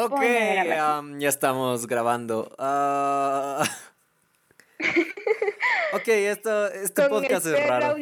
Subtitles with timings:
[0.00, 0.20] Ok,
[1.00, 2.54] um, ya estamos grabando.
[2.56, 3.64] Uh...
[5.92, 7.96] ok, esto, este podcast es raro.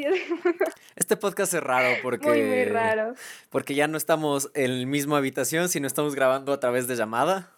[0.94, 2.28] Este podcast es raro porque.
[2.28, 3.14] Muy, muy raro.
[3.48, 7.50] Porque ya no estamos en la misma habitación, sino estamos grabando a través de llamada.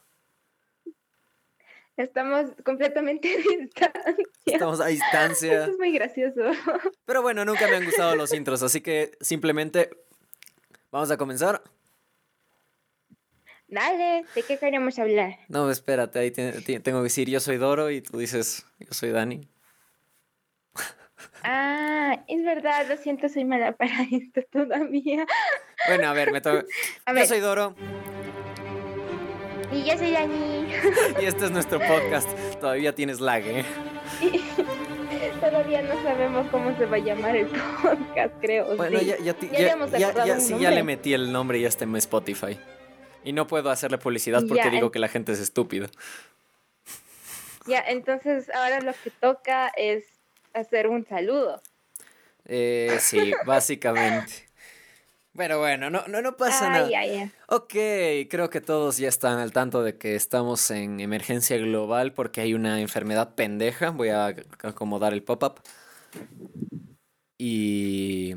[1.97, 4.25] Estamos completamente a distancia.
[4.47, 5.63] Estamos a distancia.
[5.63, 6.43] Eso es muy gracioso.
[7.07, 9.91] Pero bueno, nunca me han gustado los intros, así que simplemente
[10.93, 11.61] vamos a comenzar.
[13.69, 15.37] Dale, ¿de qué queremos hablar?
[15.49, 19.49] No, espérate, ahí tengo que decir yo soy Doro y tú dices yo soy Dani.
[21.43, 25.25] Ah, es verdad, lo siento, soy mala para esto todavía.
[25.87, 26.65] Bueno, a ver, me toca.
[27.15, 27.75] Yo soy Doro.
[29.73, 30.67] Y yo soy Dani.
[31.23, 32.29] Y este es nuestro podcast.
[32.61, 33.65] Todavía tienes lag, ¿eh?
[35.41, 38.77] Todavía no sabemos cómo se va a llamar el podcast, creo.
[38.77, 41.97] Bueno, ya, ya, ya, ya, sí, ya le metí el nombre y ya está en
[41.97, 42.59] Spotify.
[43.25, 45.89] Y no puedo hacerle publicidad porque digo que la gente es estúpida.
[47.67, 50.05] Ya, entonces ahora lo que toca es
[50.55, 51.61] hacer un saludo.
[52.47, 54.49] Eh, sí, básicamente.
[55.37, 56.89] Pero bueno, no, no, no pasa nada.
[57.47, 57.75] Ok,
[58.29, 62.55] creo que todos ya están al tanto de que estamos en emergencia global porque hay
[62.55, 63.91] una enfermedad pendeja.
[63.91, 65.61] Voy a acomodar el pop-up.
[67.39, 68.35] Y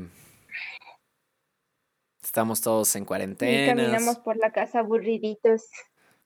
[2.32, 3.74] estamos todos en cuarentena.
[3.74, 5.68] Caminamos por la casa aburriditos.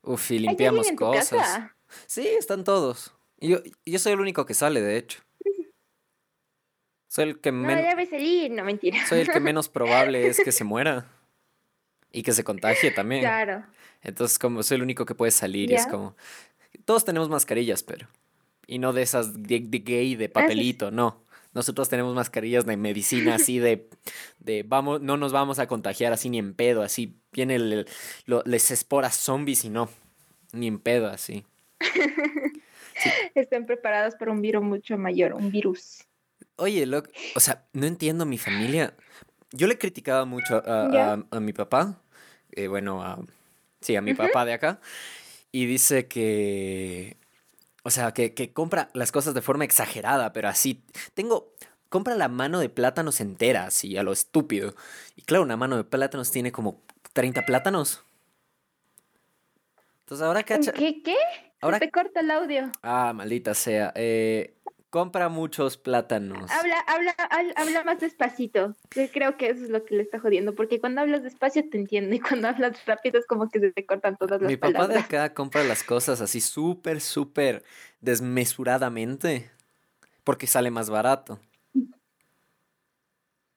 [0.03, 1.73] Uf, y limpiamos cosas.
[2.07, 3.13] Sí, están todos.
[3.41, 5.21] yo, yo soy el único que sale, de hecho.
[7.09, 7.83] Soy el que menos.
[7.83, 9.05] No debe salir, no mentira.
[9.07, 11.11] Soy el que menos probable es que se muera.
[12.13, 13.23] Y que se contagie también.
[13.23, 13.65] Claro.
[14.03, 16.15] Entonces, como soy el único que puede salir, es como.
[16.85, 18.07] Todos tenemos mascarillas, pero.
[18.69, 21.25] Y no de esas de, gay, de ah, papelito, no.
[21.57, 23.89] Nosotros tenemos mascarillas de medicina así de,
[24.41, 27.87] de vamos, no nos vamos a contagiar así ni en pedo, así viene el,
[28.45, 29.89] les esporas zombies y no,
[30.53, 31.47] ni en pedo así.
[33.35, 36.05] Están preparados para un virus mucho mayor, un virus.
[36.57, 37.03] Oye, lo,
[37.35, 38.95] o sea, no entiendo mi familia.
[39.51, 42.03] Yo le criticaba mucho a, mi papá,
[42.53, 43.19] eh, bueno, a,
[43.81, 44.79] sí, a mi papá de acá,
[45.53, 47.17] y dice que,
[47.87, 50.83] o sea, que, que, compra las cosas de forma exagerada, pero así,
[51.15, 51.53] tengo,
[51.89, 54.75] compra la mano de plátanos entera, así, a lo estúpido.
[55.15, 56.83] Y claro, una mano de plátanos tiene como
[57.13, 58.03] 30 plátanos.
[60.01, 60.73] Entonces ahora cacha...
[60.73, 61.01] ¿Qué?
[61.01, 61.15] ¿Qué?
[61.61, 61.79] Ahora...
[61.79, 62.73] te corta el audio.
[62.83, 63.93] Ah, maldita sea.
[63.95, 64.56] Eh,
[64.97, 66.51] compra muchos plátanos.
[66.51, 67.15] Habla, habla,
[67.57, 68.75] habla más despacito.
[68.95, 71.77] Yo creo que eso es lo que le está jodiendo, porque cuando hablas despacio te
[71.77, 74.89] entiendo y cuando hablas rápido es como que se te cortan todas las Mi papá
[74.89, 77.63] de acá compra las cosas así súper, súper
[78.01, 79.51] desmesuradamente,
[80.25, 81.39] porque sale más barato.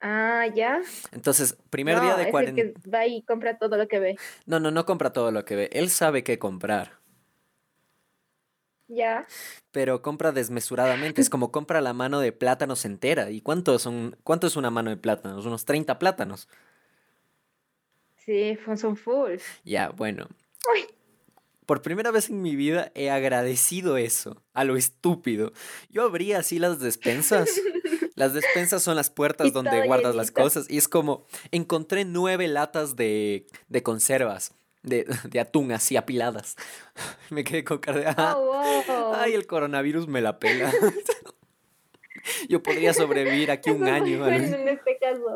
[0.02, 0.82] Ah, ya.
[1.14, 2.74] Entonces, primer día de cuarentena.
[2.94, 4.18] va y compra todo lo que ve.
[4.46, 5.70] No, no, no compra todo lo que ve.
[5.72, 6.99] Él sabe qué comprar.
[8.90, 9.28] Ya.
[9.72, 11.22] Pero compra desmesuradamente.
[11.22, 13.32] Es como compra la mano de plátanos entera.
[13.32, 15.46] ¿Y cuánto, son, cuánto es una mano de plátanos?
[15.46, 16.50] Unos 30 plátanos.
[18.18, 19.38] Sí, son full.
[19.64, 20.28] Ya, bueno.
[21.66, 25.54] Por primera vez en mi vida he agradecido eso, a lo estúpido.
[25.90, 27.50] Yo abría así las despensas.
[28.16, 30.70] Las despensas son las puertas donde guardas las cosas.
[30.70, 36.56] Y es como, encontré nueve latas de, de conservas de, de, atún así apiladas.
[37.30, 40.72] Me quedé con cara de, ah, oh, ay, el coronavirus me la pela.
[42.50, 44.28] Yo podría sobrevivir aquí un año.
[44.28, 45.36] En este caso.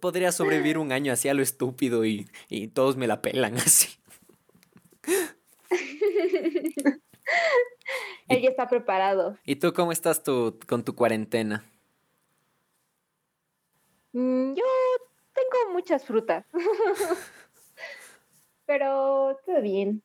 [0.00, 3.98] Podría sobrevivir un año así a lo estúpido y, y todos me la pelan así.
[8.28, 9.38] Él ya está preparado.
[9.44, 11.64] ¿Y tú cómo estás tu, con tu cuarentena?
[14.12, 14.64] Mm, yo
[15.32, 16.44] tengo muchas frutas
[18.68, 20.02] pero todo bien.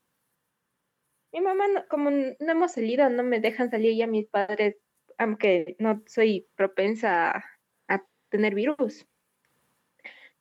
[1.33, 4.77] Mi mamá, como no hemos salido, no me dejan salir ya mis padres,
[5.17, 7.43] aunque no soy propensa
[7.89, 9.05] a, tener virus.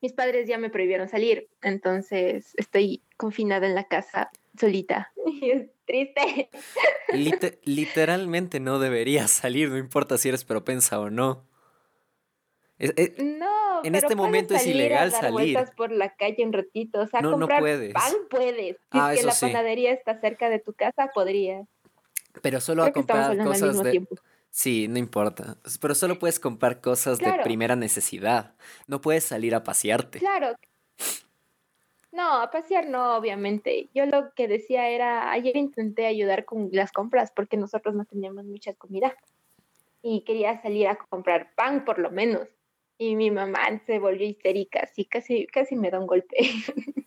[0.00, 5.12] Mis padres ya me prohibieron salir, entonces estoy confinada en la casa solita.
[5.26, 6.50] Y es triste.
[7.64, 11.48] literalmente no deberías salir, no importa si eres propensa o no.
[13.18, 15.58] No, en este momento es ilegal a dar salir.
[15.76, 17.92] por la calle un ratito, o sea, no, comprar no puedes.
[17.92, 18.76] pan puedes.
[18.76, 21.66] Si ah, es que la panadería está cerca de tu casa, podrías.
[22.40, 24.06] Pero solo a comprar cosas de
[24.50, 25.56] Sí, no importa.
[25.80, 28.54] Pero solo puedes comprar cosas de primera necesidad.
[28.86, 30.18] No puedes salir a pasearte.
[30.18, 30.56] Claro.
[32.10, 33.88] No, a pasear no, obviamente.
[33.94, 38.44] Yo lo que decía era, ayer intenté ayudar con las compras porque nosotros no teníamos
[38.44, 39.16] mucha comida
[40.02, 42.46] y quería salir a comprar pan por lo menos
[43.02, 46.36] y mi mamá se volvió histérica, así casi, casi me da un golpe.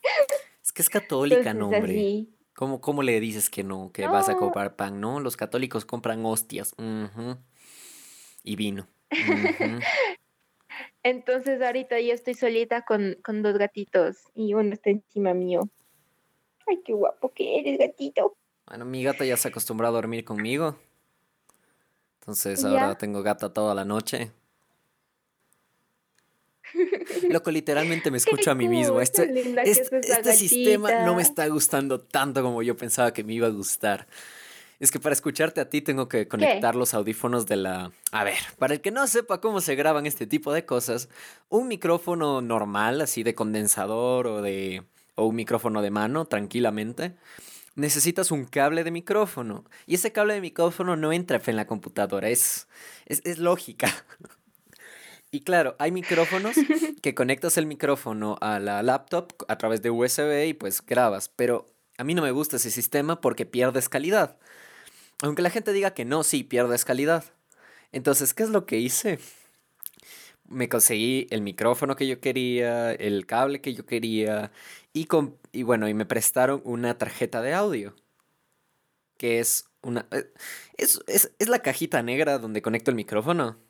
[0.62, 2.26] Es que es católica, no, hombre.
[2.56, 5.00] ¿Cómo, ¿Cómo le dices que no, que vas a comprar pan?
[5.00, 6.74] No, los católicos compran hostias.
[8.44, 8.88] Y vino.
[11.04, 15.62] Entonces ahorita yo estoy solita con, con, dos gatitos y uno está encima mío.
[16.66, 18.36] Ay, qué guapo que eres, gatito.
[18.66, 20.78] Bueno, mi gata ya se acostumbró a dormir conmigo.
[22.22, 24.32] Entonces ahora tengo gata toda la noche.
[27.30, 29.02] Loco, literalmente me escucho a mí mismo.
[29.02, 29.24] Este,
[29.64, 33.52] este, este sistema no me está gustando tanto como yo pensaba que me iba a
[33.52, 34.08] gustar.
[34.80, 37.92] Es que para escucharte a ti tengo que conectar los audífonos de la...
[38.12, 41.08] A ver, para el que no sepa cómo se graban este tipo de cosas,
[41.48, 44.84] un micrófono normal, así de condensador o de...
[45.16, 47.16] o un micrófono de mano, tranquilamente,
[47.76, 49.64] necesitas un cable de micrófono.
[49.88, 52.68] Y ese cable de micrófono no entra en la computadora, es,
[53.06, 53.90] es, es lógica.
[55.36, 56.56] Y claro, hay micrófonos
[57.02, 61.66] que conectas el micrófono a la laptop a través de USB y pues grabas, pero
[61.98, 64.38] a mí no me gusta ese sistema porque pierdes calidad.
[65.22, 67.26] Aunque la gente diga que no, sí, pierdes calidad.
[67.92, 69.20] Entonces, ¿qué es lo que hice?
[70.48, 74.54] Me conseguí el micrófono que yo quería, el cable que yo quería
[74.94, 75.06] y,
[75.52, 77.94] y bueno, y me prestaron una tarjeta de audio.
[79.18, 80.08] Que es una...
[80.12, 80.32] Eh,
[80.78, 83.65] es, es la cajita negra donde conecto el micrófono.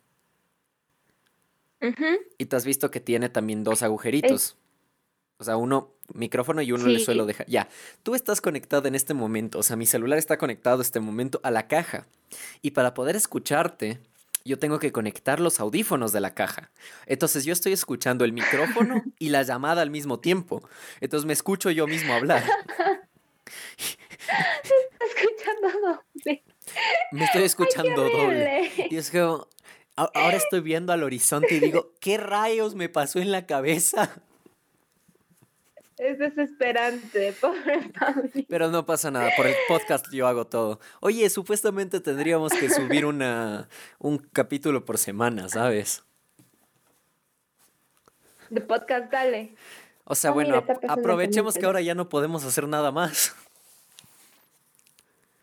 [2.38, 4.58] Y te has visto que tiene también dos agujeritos.
[5.38, 7.48] O sea, uno micrófono y uno le suelo dejar.
[7.48, 7.68] Ya,
[8.04, 11.42] tú estás conectado en este momento, o sea, mi celular está conectado en este momento
[11.44, 12.08] a la caja.
[12.62, 14.00] Y para poder escucharte,
[14.46, 16.72] yo tengo que conectar los audífonos de la caja.
[17.08, 20.68] Entonces yo estoy escuchando el micrófono y la llamada al mismo tiempo.
[21.02, 22.44] Entonces me escucho yo mismo hablar.
[25.00, 26.44] escuchando doble.
[27.12, 28.72] Me estoy escuchando doble.
[28.90, 29.28] Y es que
[29.96, 34.22] Ahora estoy viendo al horizonte y digo, ¿qué rayos me pasó en la cabeza?
[35.98, 37.92] Es desesperante, pobre
[38.50, 40.80] Pero no pasa nada, por el podcast yo hago todo.
[41.00, 43.70] Oye, supuestamente tendríamos que subir una,
[44.00, 46.04] un capítulo por semana, ¿sabes?
[48.50, 49.56] De podcast, dale.
[50.04, 53.34] O sea, ah, bueno, aprovechemos que ahora ya no podemos hacer nada más.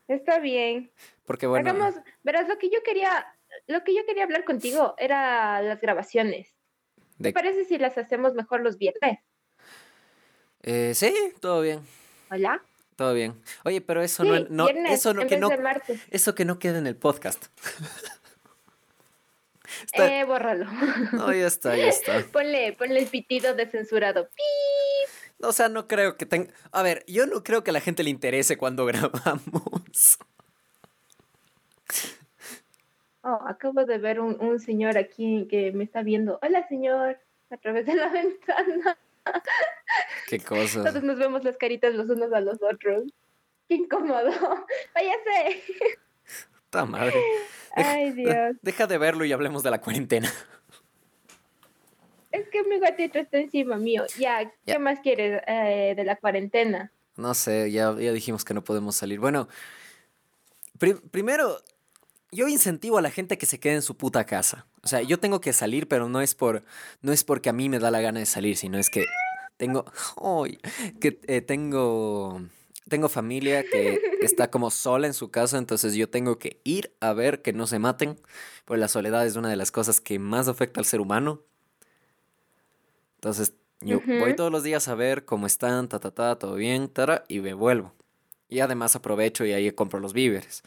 [0.07, 0.91] Está bien.
[1.25, 1.71] Porque bueno.
[1.71, 3.27] Hagamos, verás, lo que yo quería
[3.67, 6.55] lo que yo quería hablar contigo era las grabaciones.
[7.21, 9.21] ¿Te parece si las hacemos mejor los viernes?
[10.63, 11.81] Eh, sí, todo bien.
[12.31, 12.63] Hola.
[12.97, 13.35] Todo bien.
[13.65, 15.49] Oye, pero eso no, no eso no que no
[16.11, 17.47] eso que no quede en el podcast.
[19.95, 20.67] Eh, bórralo.
[21.13, 22.23] No, ya está, ya está.
[22.33, 24.29] Ponle, ponle el pitido de censurado.
[24.29, 25.45] ¡Pip!
[25.45, 26.53] O sea, no creo que tenga.
[26.71, 29.82] A ver, yo no creo que a la gente le interese cuando grabamos.
[33.23, 36.39] Oh, acabo de ver un, un señor aquí que me está viendo.
[36.43, 37.19] Hola, señor,
[37.51, 38.99] a través de la ventana.
[40.27, 40.83] Qué cosa.
[40.83, 43.05] Todos nos vemos las caritas los unos a los otros.
[43.69, 44.31] Qué incómodo.
[44.95, 45.63] Váyase.
[46.71, 47.23] ¡Ta madre!
[47.75, 48.57] Ay, Dios.
[48.63, 50.33] Deja de verlo y hablemos de la cuarentena.
[52.31, 54.05] Es que mi gatito está encima mío.
[54.19, 56.91] Ya, ¿qué más quieres eh, de la cuarentena?
[57.17, 59.21] No sé, ya, ya dijimos que no podemos salir.
[59.21, 59.49] Bueno,
[61.11, 61.59] primero,
[62.33, 64.67] yo incentivo a la gente que se quede en su puta casa.
[64.83, 66.65] O sea, yo tengo que salir, pero no es por
[67.03, 69.05] no es porque a mí me da la gana de salir, sino es que
[69.59, 69.85] tengo
[70.99, 72.43] que eh, tengo
[72.89, 77.13] tengo familia que está como sola en su casa, entonces yo tengo que ir a
[77.13, 78.19] ver que no se maten,
[78.65, 81.43] pues la soledad es una de las cosas que más afecta al ser humano.
[83.17, 86.89] Entonces, yo voy todos los días a ver cómo están, ta ta ta, todo bien,
[86.89, 87.93] tara, y me vuelvo.
[88.49, 90.65] Y además aprovecho y ahí compro los víveres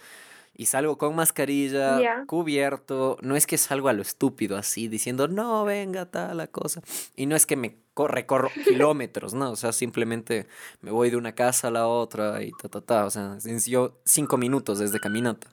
[0.57, 3.17] y salgo con mascarilla, cubierto.
[3.21, 6.81] No es que salgo a lo estúpido así, diciendo, no, venga, tal la cosa.
[7.15, 9.51] Y no es que me recorro kilómetros, ¿no?
[9.51, 10.47] O sea, simplemente
[10.81, 13.05] me voy de una casa a la otra y ta, ta, ta.
[13.05, 15.47] O sea, yo cinco minutos desde caminata.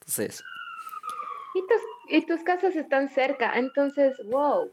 [0.00, 0.42] Entonces.
[1.54, 4.70] Y tus, y tus casas están cerca, entonces, wow,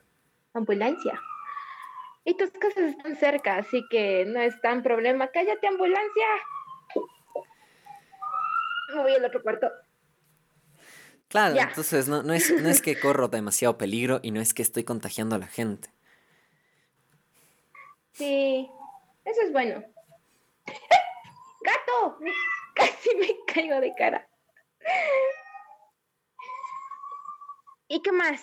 [0.54, 1.22] ambulancia.
[2.24, 5.28] Y tus casas están cerca, así que no es tan problema.
[5.28, 6.28] ¡Cállate, ambulancia!
[8.96, 9.72] Me voy al otro cuarto.
[11.28, 14.84] Claro, entonces no, es, no es que corro demasiado peligro y no es que estoy
[14.84, 15.90] contagiando a la gente.
[18.14, 18.70] Sí,
[19.26, 19.84] eso es bueno.
[21.62, 22.20] ¡Gato!
[22.76, 24.28] Casi me caigo de cara.
[27.88, 28.42] ¿Y qué más?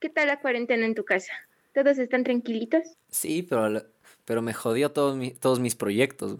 [0.00, 1.32] ¿Qué tal la cuarentena en tu casa?
[1.72, 2.82] ¿Todos están tranquilitos?
[3.08, 3.82] Sí, pero,
[4.24, 6.38] pero me jodió todos mis proyectos.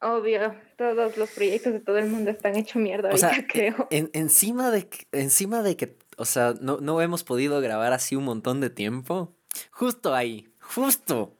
[0.00, 3.88] Obvio, todos los proyectos de todo el mundo están hechos mierda ahorita, e, creo.
[3.90, 8.60] encima, de, encima de que, o sea, no, no hemos podido grabar así un montón
[8.60, 9.34] de tiempo.
[9.70, 11.34] Justo ahí, justo.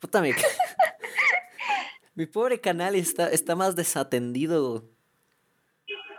[0.00, 0.34] Puta, me,
[2.14, 4.84] Mi pobre canal está, está más desatendido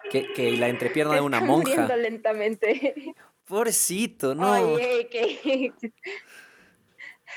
[0.10, 1.93] que, que la entrepierna de una monja.
[1.98, 3.13] lentamente.
[3.43, 4.53] Pobrecito, no.
[4.53, 5.74] Oye, ¿qué?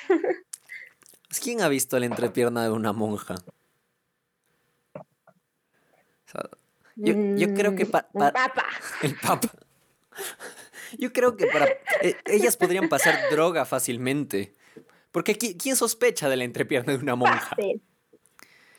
[1.40, 3.36] ¿Quién ha visto la entrepierna de una monja?
[6.96, 8.08] yo, yo, creo que para...
[8.12, 8.64] Mm, el papa.
[9.02, 9.48] El papa.
[10.98, 11.66] Yo creo que para...
[12.02, 14.54] Eh, ellas podrían pasar droga fácilmente.
[15.10, 17.56] Porque ¿quién sospecha de la entrepierna de una monja?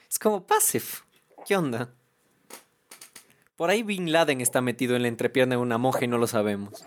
[0.10, 1.02] Es como Pasif.
[1.46, 1.94] ¿Qué onda?
[3.56, 6.28] Por ahí Bin Laden está metido en la entrepierna de una monja y no lo
[6.28, 6.86] sabemos.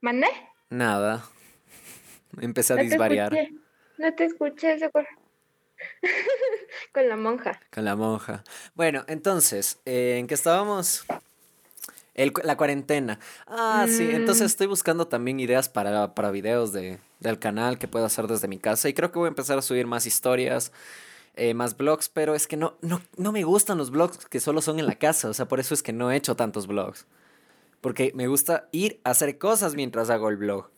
[0.00, 0.28] ¿Mandé?
[0.68, 1.24] Nada.
[2.40, 3.36] Empecé a disvariar.
[3.98, 4.78] No te escuché,
[6.92, 7.60] Con la monja.
[7.72, 8.44] Con la monja.
[8.74, 11.04] Bueno, entonces, eh, ¿en qué estábamos?
[12.44, 13.18] la cuarentena.
[13.46, 14.46] Ah, sí, entonces mm.
[14.46, 18.58] estoy buscando también ideas para, para videos de, del canal que puedo hacer desde mi
[18.58, 20.72] casa y creo que voy a empezar a subir más historias,
[21.34, 24.60] eh, más blogs, pero es que no, no, no me gustan los blogs que solo
[24.60, 27.06] son en la casa, o sea, por eso es que no he hecho tantos blogs.
[27.80, 30.68] Porque me gusta ir a hacer cosas mientras hago el blog.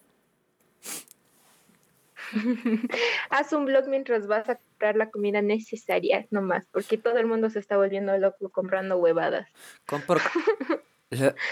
[3.31, 7.51] Haz un blog mientras vas a comprar la comida necesaria, nomás, porque todo el mundo
[7.51, 9.49] se está volviendo loco comprando huevadas.
[9.87, 10.21] Compro,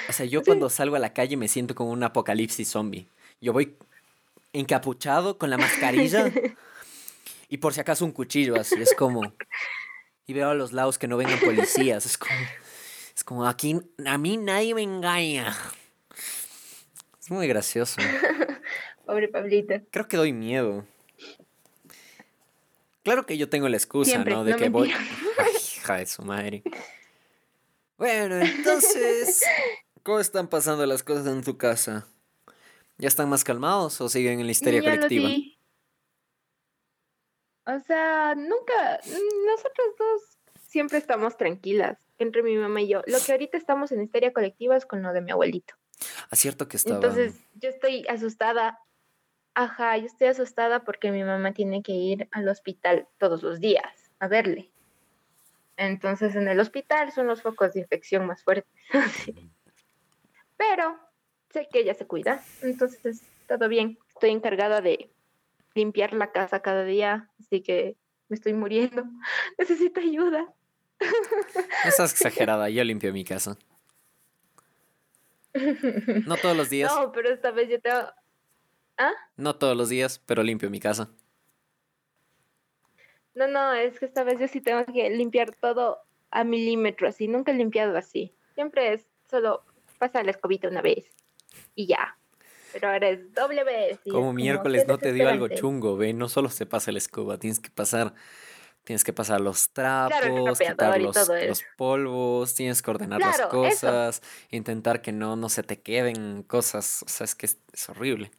[0.08, 3.06] O sea, yo cuando salgo a la calle me siento como un apocalipsis zombie.
[3.40, 3.76] Yo voy
[4.52, 6.30] encapuchado con la mascarilla
[7.49, 8.80] y por si acaso un cuchillo así.
[8.80, 9.34] Es como...
[10.26, 12.06] Y veo a los lados que no vengan policías.
[12.06, 12.34] Es como...
[13.14, 13.78] Es como aquí...
[14.06, 15.54] A mí nadie me engaña.
[17.20, 18.00] Es muy gracioso.
[19.10, 19.74] Pobre Pablito.
[19.90, 20.86] Creo que doy miedo.
[23.02, 24.44] Claro que yo tengo la excusa, ¿no?
[24.44, 24.92] De que voy...
[25.38, 26.62] Ay, hija de su madre.
[27.98, 29.42] Bueno, entonces,
[30.04, 32.06] ¿cómo están pasando las cosas en tu casa?
[32.98, 35.28] ¿Ya están más calmados o siguen en la histeria colectiva?
[37.66, 39.00] O sea, nunca,
[39.44, 40.22] nosotros dos
[40.68, 43.02] siempre estamos tranquilas, entre mi mamá y yo.
[43.08, 45.74] Lo que ahorita estamos en histeria colectiva es con lo de mi abuelito.
[46.30, 46.94] Ah, cierto que estaba.
[46.94, 48.78] Entonces, yo estoy asustada.
[49.54, 54.11] Ajá, yo estoy asustada porque mi mamá tiene que ir al hospital todos los días
[54.19, 54.71] a verle.
[55.76, 58.71] Entonces en el hospital son los focos de infección más fuertes.
[60.57, 60.99] Pero
[61.50, 63.99] sé que ella se cuida, entonces todo bien.
[64.09, 65.11] Estoy encargada de
[65.75, 67.97] limpiar la casa cada día, así que
[68.28, 69.04] me estoy muriendo.
[69.59, 70.52] Necesito ayuda.
[71.00, 73.57] No estás exagerada, yo limpio mi casa.
[76.26, 76.92] No todos los días.
[76.95, 77.99] No, pero esta vez yo tengo...
[79.00, 79.14] ¿Ah?
[79.38, 81.09] No todos los días, pero limpio mi casa.
[83.35, 87.26] No, no, es que esta vez yo sí tengo que limpiar todo a milímetro, así.
[87.26, 88.35] Nunca he limpiado así.
[88.54, 89.64] Siempre es solo
[89.99, 91.07] pasa la escobita una vez
[91.75, 92.19] y ya.
[92.75, 94.00] Pero ahora es doble vez.
[94.11, 97.59] como miércoles no te dio algo chungo, ve, no solo se pasa la escoba, tienes
[97.59, 98.12] que pasar,
[98.85, 105.12] tienes que pasar los trapos, quitar los, polvos, tienes que ordenar las cosas, intentar que
[105.12, 107.02] no, no se te queden cosas.
[107.02, 108.30] O sea, es que es horrible.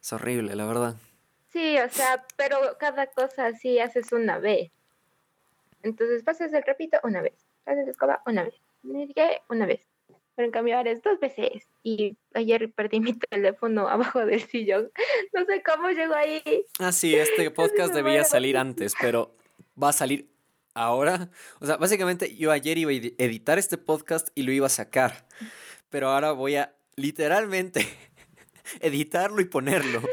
[0.00, 0.96] Es horrible, la verdad.
[1.52, 4.70] Sí, o sea, pero cada cosa así haces una vez.
[5.82, 8.54] Entonces pasas el repito una vez, pasas la escoba una vez,
[9.48, 9.80] una vez.
[10.36, 11.68] Pero en cambio ahora es dos veces.
[11.82, 14.90] Y ayer perdí mi teléfono abajo del sillón.
[15.34, 16.42] No sé cómo llegó ahí.
[16.78, 19.34] Ah, sí, este podcast debía salir antes, pero
[19.80, 20.30] va a salir
[20.74, 21.28] ahora.
[21.60, 25.26] O sea, básicamente yo ayer iba a editar este podcast y lo iba a sacar.
[25.90, 27.86] Pero ahora voy a literalmente
[28.80, 30.02] editarlo y ponerlo.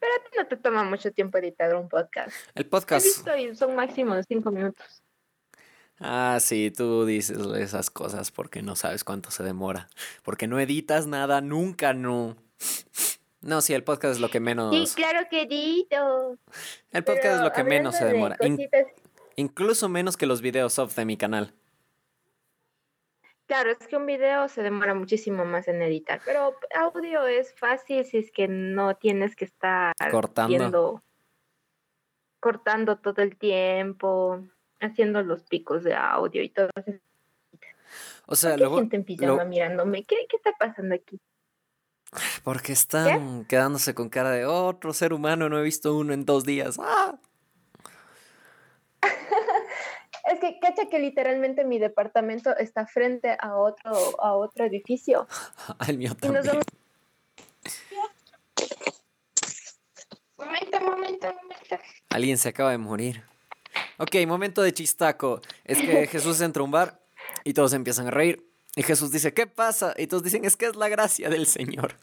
[0.00, 2.32] Pero a ti no te toma mucho tiempo editar un podcast.
[2.54, 3.06] El podcast.
[3.54, 5.02] son máximo de cinco minutos.
[6.00, 9.88] Ah, sí, tú dices esas cosas porque no sabes cuánto se demora.
[10.24, 12.36] Porque no editas nada, nunca, no.
[13.40, 14.74] No, sí, el podcast es lo que menos.
[14.74, 16.36] Sí, claro que edito.
[16.90, 18.36] El podcast es lo que menos se demora.
[19.36, 21.54] incluso menos que los videos off de mi canal.
[23.52, 28.02] Claro, es que un video se demora muchísimo más en editar, pero audio es fácil
[28.06, 31.02] si es que no tienes que estar cortando,
[32.40, 34.42] cortando todo el tiempo,
[34.80, 36.98] haciendo los picos de audio y todo eso.
[38.24, 40.02] O sea, luego gente en pijama mirándome?
[40.04, 41.20] ¿Qué, ¿Qué, está pasando aquí?
[42.44, 46.44] Porque están quedándose con cara de otro ser humano, no he visto uno en dos
[46.44, 46.78] días.
[46.80, 47.18] ¡Ah!
[50.31, 55.28] Es que cacha que literalmente mi departamento está frente a otro, a otro edificio.
[55.78, 56.42] Al mío también.
[60.36, 61.78] Momento, momento, momento.
[62.10, 63.22] Alguien se acaba de morir.
[63.98, 65.40] Ok, momento de chistaco.
[65.64, 67.00] Es que Jesús entra a un bar
[67.44, 68.44] y todos empiezan a reír.
[68.74, 69.94] Y Jesús dice, ¿qué pasa?
[69.96, 71.94] Y todos dicen, es que es la gracia del Señor.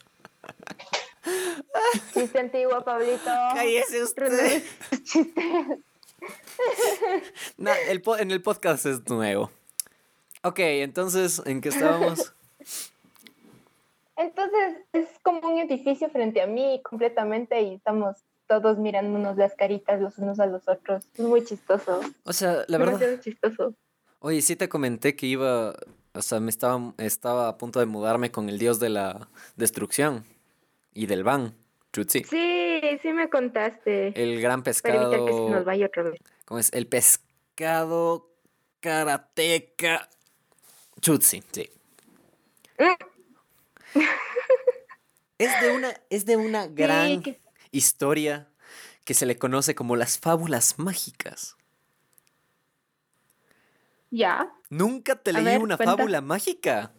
[2.14, 3.26] Chiste antiguo, Pablito.
[3.54, 4.64] Cállese usted.
[7.58, 9.52] no, el en el podcast es nuevo.
[10.44, 12.34] Ok, entonces, ¿en qué estábamos?
[14.16, 20.02] Entonces, es como un edificio frente a mí completamente y estamos todos mirándonos las caritas
[20.02, 21.08] los unos a los otros.
[21.14, 22.02] Es muy chistoso.
[22.24, 23.02] O sea, la verdad.
[23.02, 23.76] Es chistoso.
[24.20, 25.74] Oye, sí te comenté que iba,
[26.14, 30.26] o sea, me estaba, estaba a punto de mudarme con el dios de la destrucción
[30.94, 31.54] y del van,
[31.92, 32.24] Chutzi.
[32.24, 34.14] Sí, sí me contaste.
[34.22, 35.12] El gran pescado.
[35.12, 36.20] Para que se nos vaya otra vez.
[36.46, 36.72] ¿Cómo es?
[36.74, 38.30] El pescado
[38.80, 40.10] karateca
[41.02, 41.70] Chutzi, sí.
[42.78, 44.00] Mm.
[45.38, 47.24] es de una, es de una gran
[47.72, 48.48] historia
[49.06, 51.56] que se le conoce como las fábulas mágicas.
[54.12, 54.52] ¿Ya?
[54.70, 56.92] Nunca te leí una fábula mágica.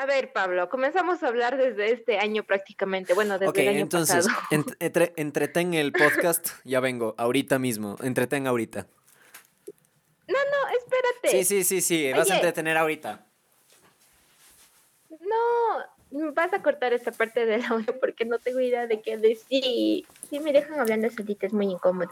[0.00, 3.12] A ver, Pablo, comenzamos a hablar desde este año prácticamente.
[3.12, 5.12] Bueno, desde el año entonces, pasado.
[5.16, 7.96] entretén el podcast, ya vengo, ahorita mismo.
[8.02, 8.86] Entretén ahorita.
[10.26, 11.28] No, no, espérate.
[11.30, 13.26] Sí, sí, sí, sí, vas a entretener ahorita.
[15.10, 20.06] No, vas a cortar esta parte del audio porque no tengo idea de qué decir.
[20.30, 22.10] Si me dejan hablando solita es muy incómodo.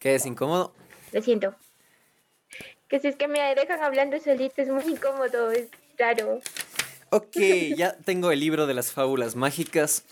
[0.00, 0.74] ¿Qué es incómodo?
[1.12, 1.54] Lo siento
[2.88, 6.40] que si es que me dejan hablando solito es muy incómodo, es raro.
[7.10, 7.36] Ok,
[7.76, 10.04] ya tengo el libro de las fábulas mágicas.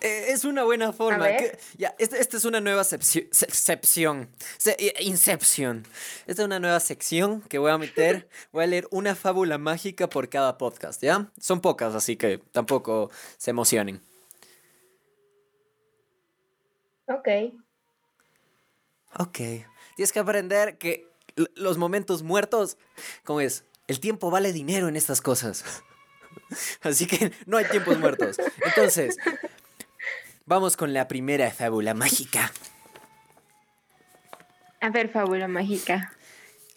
[0.00, 1.28] Eh, es una buena forma.
[1.76, 4.28] ya, esta, es una nueva sección.
[5.00, 5.86] Inception.
[6.26, 8.28] Esta es una nueva sección que voy a meter.
[8.52, 11.30] Voy a leer una fábula mágica por cada podcast, ¿ya?
[11.40, 14.00] Son pocas, así que tampoco se emocionen.
[17.06, 17.28] Ok.
[19.18, 19.38] Ok.
[19.96, 21.08] Tienes que aprender que
[21.54, 22.76] los momentos muertos,
[23.24, 23.64] ¿cómo es?
[23.86, 25.64] El tiempo vale dinero en estas cosas.
[26.82, 28.36] Así que no hay tiempos muertos.
[28.64, 29.16] Entonces,
[30.46, 32.52] vamos con la primera fábula mágica.
[34.80, 36.12] A ver, fábula mágica.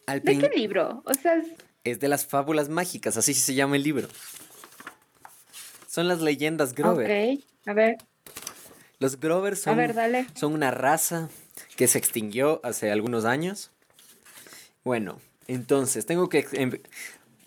[0.07, 1.03] ¿De qué libro?
[1.05, 1.41] O sea,
[1.83, 1.99] es...
[1.99, 4.07] de las fábulas mágicas, así se llama el libro.
[5.87, 7.05] Son las leyendas Grover.
[7.05, 7.97] Ok, a ver.
[8.99, 9.77] Los Grover son,
[10.35, 11.29] son una raza
[11.75, 13.71] que se extinguió hace algunos años
[14.83, 16.81] bueno, entonces tengo que...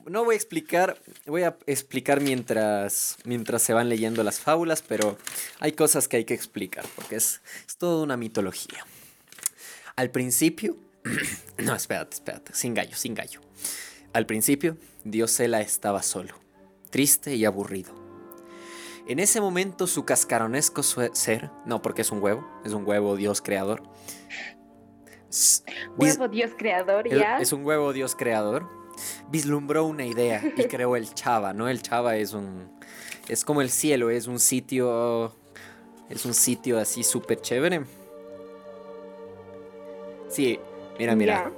[0.06, 5.16] No voy a explicar, voy a explicar mientras, mientras se van leyendo las fábulas, pero
[5.60, 8.84] hay cosas que hay que explicar, porque es, es toda una mitología.
[9.96, 10.76] Al principio,
[11.58, 13.40] no, espérate, espérate, sin gallo, sin gallo.
[14.12, 16.34] Al principio, Diosela estaba solo,
[16.90, 17.92] triste y aburrido.
[19.06, 23.42] En ese momento su cascaronesco ser, no porque es un huevo, es un huevo Dios
[23.42, 23.82] creador,
[25.96, 27.38] Huevo Dios creador, ya.
[27.38, 28.83] Es un huevo Dios creador.
[29.30, 31.68] Vislumbró una idea y creó el Chava, ¿no?
[31.68, 32.70] El Chava es un.
[33.28, 35.34] Es como el cielo, es un sitio.
[36.10, 37.84] Es un sitio así súper chévere.
[40.28, 40.58] Sí,
[40.98, 41.52] mira, mira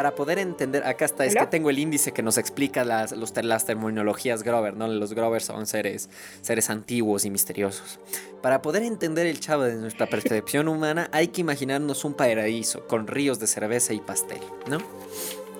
[0.00, 3.36] para poder entender, acá está, es que tengo el índice que nos explica las, los,
[3.44, 4.88] las terminologías Grover, ¿no?
[4.88, 6.08] Los Grover son seres,
[6.40, 8.00] seres antiguos y misteriosos.
[8.40, 13.08] Para poder entender el chavo de nuestra percepción humana, hay que imaginarnos un paraíso con
[13.08, 14.78] ríos de cerveza y pastel, ¿no?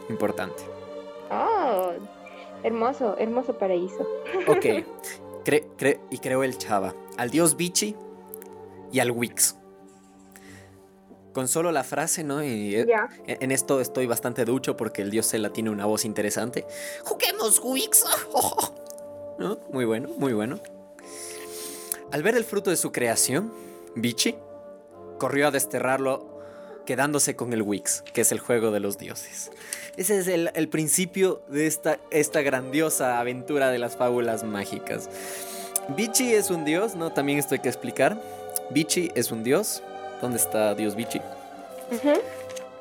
[0.08, 0.62] Importante.
[1.30, 1.90] Oh,
[2.62, 4.08] hermoso, hermoso paraíso.
[4.46, 4.64] Ok,
[6.10, 7.94] y creó el chava al dios Bichi
[8.90, 9.59] y al Wix
[11.32, 12.42] con solo la frase, ¿no?
[12.42, 12.86] Y eh,
[13.26, 16.66] en esto estoy bastante ducho porque el dios Zela tiene una voz interesante.
[17.04, 18.04] ¡Juguemos, Wix!
[19.38, 19.58] ¿No?
[19.72, 20.60] Muy bueno, muy bueno.
[22.12, 23.52] Al ver el fruto de su creación,
[23.94, 24.34] Bichi
[25.18, 26.40] corrió a desterrarlo
[26.84, 29.50] quedándose con el Wix, que es el juego de los dioses.
[29.96, 35.08] Ese es el, el principio de esta, esta grandiosa aventura de las fábulas mágicas.
[35.96, 37.12] Bichi es un dios, ¿no?
[37.12, 38.20] También esto hay que explicar.
[38.70, 39.82] Bichi es un dios
[40.20, 41.20] ¿Dónde está Dios Bichi?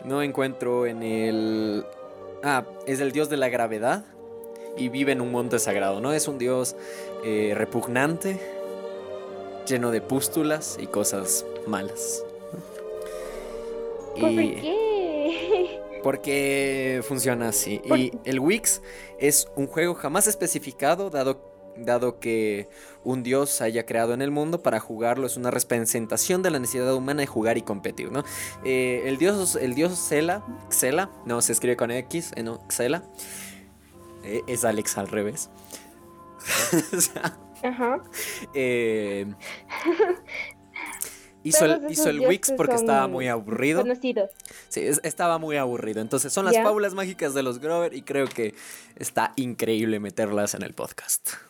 [0.04, 1.86] No encuentro en el...
[2.44, 4.06] Ah, es el dios de la gravedad
[4.78, 6.14] y vive en un monte sagrado, ¿no?
[6.14, 6.76] Es un dios
[7.26, 8.40] eh, repugnante,
[9.68, 12.24] lleno de pústulas y cosas malas.
[14.20, 15.80] ¿Por qué?
[16.04, 17.82] Porque funciona así.
[17.84, 18.82] Y el Wix
[19.18, 21.49] es un juego jamás especificado, dado
[21.86, 22.70] dado que
[23.04, 26.94] un dios haya creado en el mundo para jugarlo es una representación de la necesidad
[26.94, 28.24] humana de jugar y competir, ¿no?
[28.64, 33.04] Eh, el dios, el dios Xela, Xela, no se escribe con X, eh, no, Xela,
[34.24, 35.50] eh, es Alex al revés.
[37.64, 38.02] Ajá.
[41.44, 43.84] hizo el, hizo el Wix porque estaba muy aburrido.
[44.70, 46.02] Sí, estaba muy aburrido.
[46.02, 48.54] Entonces son las fábulas mágicas de los Grover y creo que
[48.96, 51.49] está increíble meterlas en el podcast.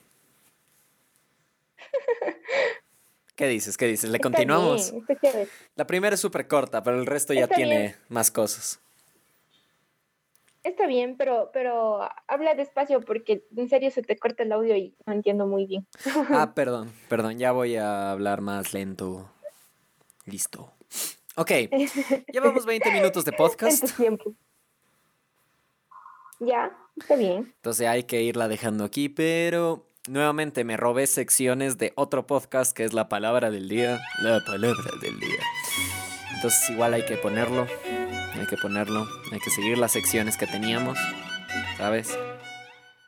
[3.35, 3.77] ¿Qué dices?
[3.77, 4.09] ¿Qué dices?
[4.09, 4.93] ¿Le continuamos?
[5.75, 8.81] La primera es súper corta, pero el resto ya tiene más cosas.
[10.63, 14.93] Está bien, pero, pero habla despacio porque en serio se te corta el audio y
[15.05, 15.87] no entiendo muy bien.
[16.31, 19.31] Ah, perdón, perdón, ya voy a hablar más lento.
[20.25, 20.73] Listo.
[21.35, 21.51] Ok,
[22.33, 23.95] llevamos 20 minutos de podcast.
[23.95, 24.33] tiempo.
[26.41, 27.53] Ya, está bien.
[27.55, 32.83] Entonces hay que irla dejando aquí, pero nuevamente me robé secciones de otro podcast que
[32.83, 33.99] es la palabra del día.
[34.21, 35.39] La palabra del día.
[36.35, 37.67] Entonces igual hay que ponerlo.
[38.33, 39.05] Hay que ponerlo.
[39.31, 40.97] Hay que seguir las secciones que teníamos.
[41.77, 42.17] ¿Sabes?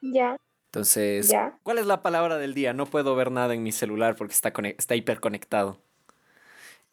[0.01, 0.37] Ya.
[0.67, 1.33] Entonces,
[1.63, 2.71] ¿cuál es la palabra del día?
[2.71, 5.81] No puedo ver nada en mi celular porque está, está hiperconectado.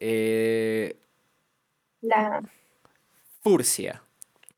[0.01, 0.97] Eh,
[2.01, 2.41] la...
[3.41, 4.03] Furcia.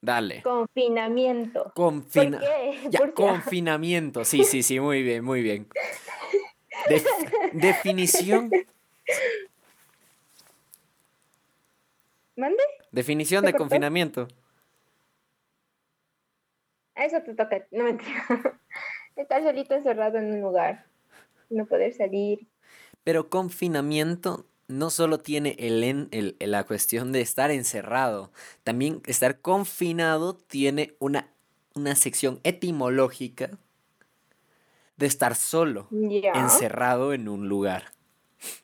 [0.01, 0.41] Dale.
[0.41, 1.71] Confinamiento.
[1.75, 2.41] Confina
[2.89, 4.25] ya, confinamiento.
[4.25, 5.67] Sí, sí, sí, muy bien, muy bien.
[7.53, 8.49] definición.
[12.35, 12.63] ¿Mande?
[12.91, 14.27] Definición de confinamiento.
[16.95, 17.97] A eso te toca, no me
[19.15, 20.85] Estar solito encerrado en un lugar,
[21.49, 22.47] no poder salir.
[23.03, 28.31] Pero confinamiento no solo tiene el, la cuestión de estar encerrado,
[28.63, 31.27] también estar confinado tiene una,
[31.73, 33.51] una sección etimológica
[34.97, 37.91] de estar solo, encerrado en un lugar.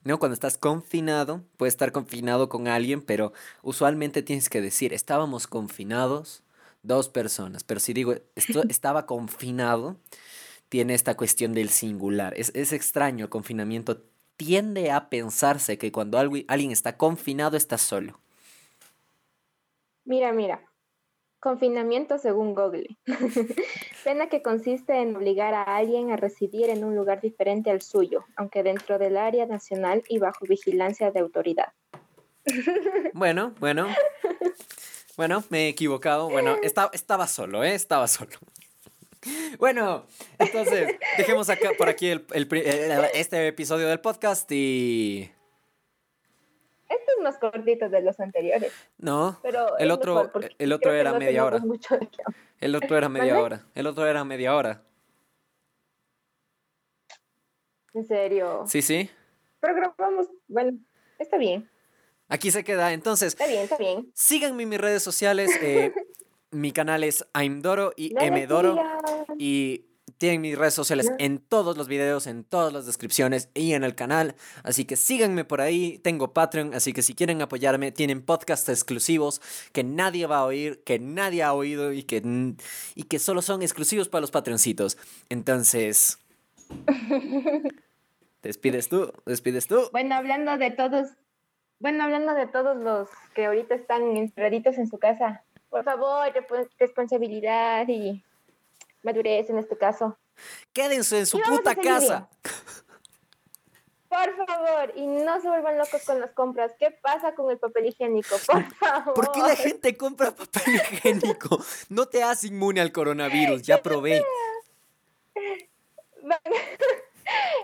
[0.04, 0.18] ¿No?
[0.18, 6.42] Cuando estás confinado, puedes estar confinado con alguien, pero usualmente tienes que decir, estábamos confinados
[6.82, 9.98] dos personas, pero si digo, esto estaba confinado,
[10.70, 12.34] tiene esta cuestión del singular.
[12.38, 14.02] Es, es extraño el confinamiento
[14.38, 18.20] tiende a pensarse que cuando alguien está confinado está solo.
[20.06, 20.62] Mira, mira.
[21.40, 22.98] Confinamiento según Google.
[24.04, 28.26] Pena que consiste en obligar a alguien a residir en un lugar diferente al suyo,
[28.36, 31.74] aunque dentro del área nacional y bajo vigilancia de autoridad.
[33.14, 33.88] bueno, bueno.
[35.16, 36.30] Bueno, me he equivocado.
[36.30, 37.76] Bueno, estaba, estaba solo, ¿eh?
[37.76, 38.38] Estaba solo.
[39.58, 40.06] Bueno,
[40.40, 42.26] entonces, dejemos acá por aquí el,
[43.14, 45.32] este episodio del podcast y.
[46.90, 48.72] Este es más cortito de los anteriores.
[48.98, 51.62] No, pero el otro, el otro era media hora.
[52.60, 53.66] El otro era media hora.
[53.76, 54.84] El otro era media hora.
[57.94, 58.64] ¿En serio?
[58.68, 59.10] Sí, sí.
[59.60, 60.78] Pero grabamos, bueno,
[61.18, 61.70] está bien.
[62.30, 63.30] Aquí se queda, entonces.
[63.34, 64.12] Está bien, está bien.
[64.14, 65.50] Síganme en mis redes sociales.
[65.62, 65.94] Eh,
[66.52, 68.78] mi canal es Aimdoro y Mdoro.
[69.38, 69.86] Y
[70.18, 73.96] tienen mis redes sociales en todos los videos, en todas las descripciones y en el
[73.96, 74.36] canal.
[74.64, 76.00] Así que síganme por ahí.
[76.00, 79.42] Tengo Patreon, así que si quieren apoyarme, tienen podcasts exclusivos
[79.74, 82.56] que nadie va a oír, que nadie ha oído y que,
[82.96, 84.98] y que solo son exclusivos para los Patreoncitos.
[85.30, 86.20] Entonces.
[88.42, 89.12] ¿Despides tú?
[89.26, 89.90] ¿Despides tú?
[89.92, 91.10] Bueno, hablando de todos.
[91.80, 96.32] Bueno, hablando de todos los que ahorita están encerraditos en su casa, por favor,
[96.80, 98.24] responsabilidad y
[99.04, 100.18] madurez en este caso.
[100.74, 102.30] Quédense en su puta casa.
[104.10, 106.72] Por favor, y no se vuelvan locos con las compras.
[106.80, 108.38] ¿Qué pasa con el papel higiénico?
[108.48, 109.14] Por favor.
[109.14, 111.60] ¿Por qué la gente compra papel higiénico?
[111.90, 114.24] No te hace inmune al coronavirus, ya probé.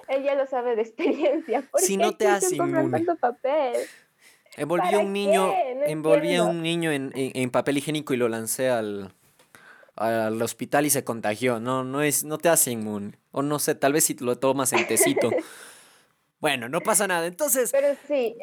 [0.09, 1.63] Él ya lo sabe de experiencia.
[1.77, 3.05] si no te hace inmune.
[3.15, 3.87] Papel?
[4.55, 5.51] Envolví un niño,
[5.85, 9.13] envolví a un niño en, papel higiénico y lo lancé al,
[9.95, 11.59] al hospital y se contagió.
[11.59, 13.17] No, no es, no te hace inmune.
[13.31, 15.31] O no sé, tal vez si lo tomas en tecito.
[16.39, 17.25] bueno, no pasa nada.
[17.25, 17.71] Entonces.
[17.71, 18.35] Pero sí.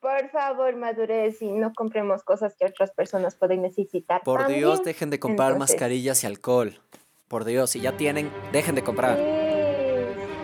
[0.00, 4.22] Por favor, madurez y no compremos cosas que otras personas pueden necesitar.
[4.22, 6.80] Por Dios, dejen de comprar mascarillas y alcohol.
[7.28, 9.18] Por Dios, si ya tienen, dejen de comprar.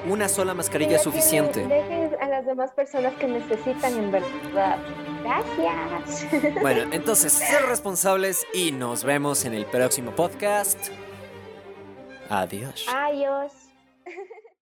[0.09, 2.00] Una sola mascarilla es suficiente
[2.47, 4.79] demás personas que necesitan en verdad.
[5.23, 6.27] Gracias.
[6.61, 10.79] Bueno, entonces, ser responsables y nos vemos en el próximo podcast.
[12.29, 12.87] Adiós.
[12.89, 13.53] Adiós.